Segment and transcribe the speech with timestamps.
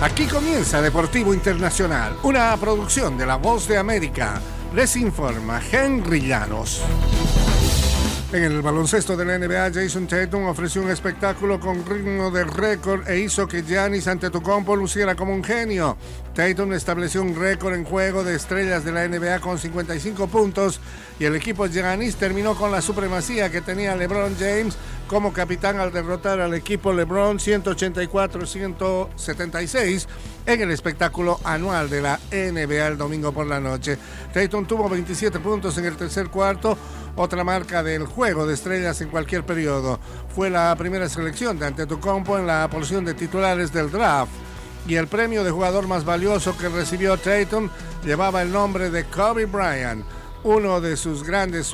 [0.00, 4.40] Aquí comienza Deportivo Internacional, una producción de La Voz de América.
[4.72, 6.82] Les informa Henry Llanos.
[8.32, 13.08] En el baloncesto de la NBA, Jason Tatum ofreció un espectáculo con ritmo de récord
[13.08, 15.96] e hizo que Giannis Antetokounmpo luciera como un genio.
[16.32, 20.78] Tatum estableció un récord en juego de estrellas de la NBA con 55 puntos
[21.18, 24.76] y el equipo Giannis terminó con la supremacía que tenía LeBron James
[25.08, 30.06] como capitán al derrotar al equipo LeBron 184-176
[30.46, 33.96] en el espectáculo anual de la NBA el domingo por la noche.
[34.32, 36.78] Tatum tuvo 27 puntos en el tercer cuarto
[37.16, 39.98] otra marca del juego de estrellas en cualquier periodo.
[40.34, 44.30] Fue la primera selección de Antetokounmpo en la porción de titulares del draft.
[44.86, 47.68] Y el premio de jugador más valioso que recibió Tatum
[48.04, 50.04] llevaba el nombre de Kobe Bryant,
[50.44, 51.72] uno de sus grandes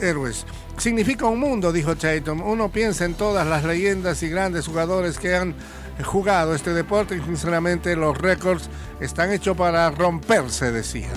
[0.00, 0.46] héroes.
[0.76, 2.42] Significa un mundo, dijo Tatum.
[2.42, 5.54] Uno piensa en todas las leyendas y grandes jugadores que han
[6.02, 8.68] jugado este deporte y sinceramente los récords
[9.00, 11.12] están hechos para romperse, decía.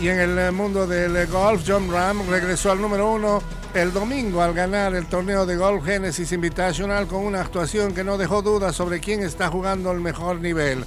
[0.00, 3.42] Y en el mundo del golf, John Ram regresó al número uno
[3.74, 8.16] el domingo al ganar el torneo de golf Genesis Invitational con una actuación que no
[8.16, 10.84] dejó dudas sobre quién está jugando el mejor nivel.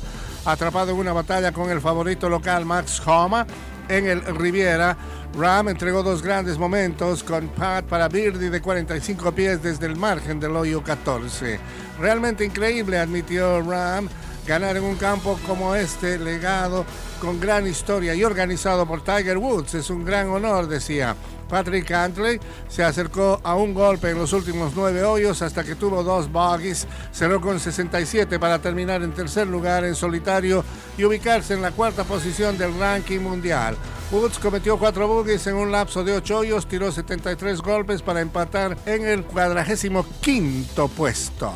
[0.52, 3.46] Atrapado en una batalla con el favorito local Max Homa
[3.88, 4.98] en el Riviera,
[5.38, 10.40] Ram entregó dos grandes momentos con Pat para Birdie de 45 pies desde el margen
[10.40, 11.60] del hoyo 14.
[12.00, 14.10] Realmente increíble, admitió Ram
[14.46, 16.86] ganar en un campo como este, legado,
[17.20, 19.76] con gran historia y organizado por Tiger Woods.
[19.76, 21.16] Es un gran honor, decía.
[21.50, 26.04] Patrick Cantley se acercó a un golpe en los últimos nueve hoyos hasta que tuvo
[26.04, 26.88] dos bogies.
[27.12, 30.64] Cerró con 67 para terminar en tercer lugar en solitario
[30.98, 33.76] y ubicarse en la cuarta posición del ranking mundial.
[34.12, 38.78] Woods cometió cuatro bogies en un lapso de ocho hoyos, tiró 73 golpes para empatar
[38.86, 41.54] en el cuadragésimo quinto puesto.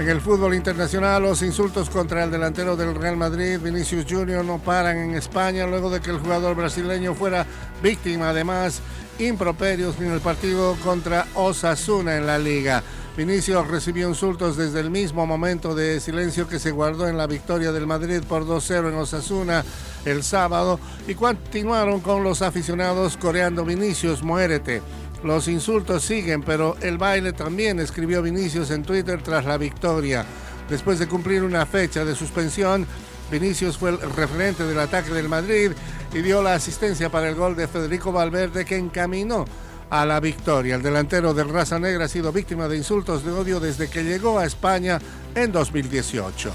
[0.00, 4.56] En el fútbol internacional, los insultos contra el delantero del Real Madrid, Vinicius Junior, no
[4.56, 7.44] paran en España luego de que el jugador brasileño fuera
[7.82, 8.80] víctima, además,
[9.18, 12.82] improperios en el partido contra Osasuna en la liga.
[13.14, 17.70] Vinicius recibió insultos desde el mismo momento de silencio que se guardó en la victoria
[17.70, 19.62] del Madrid por 2-0 en Osasuna
[20.06, 24.80] el sábado y continuaron con los aficionados coreando Vinicius, muérete.
[25.22, 30.24] Los insultos siguen, pero el baile también, escribió Vinicius en Twitter tras la victoria.
[30.68, 32.86] Después de cumplir una fecha de suspensión,
[33.30, 35.72] Vinicius fue el referente del ataque del Madrid
[36.12, 39.44] y dio la asistencia para el gol de Federico Valverde que encaminó
[39.90, 40.76] a la victoria.
[40.76, 44.38] El delantero del Raza Negra ha sido víctima de insultos de odio desde que llegó
[44.38, 44.98] a España
[45.34, 46.50] en 2018.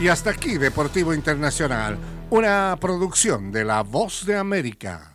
[0.00, 1.98] Y hasta aquí Deportivo Internacional,
[2.30, 5.14] una producción de La Voz de América.